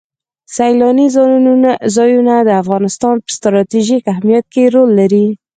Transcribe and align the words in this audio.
سیلانی 0.55 1.07
ځایونه 1.95 2.33
د 2.43 2.49
افغانستان 2.63 3.15
په 3.23 3.29
ستراتیژیک 3.37 4.03
اهمیت 4.13 4.45
کې 4.53 4.63
رول 4.75 4.89
لري. 4.99 5.25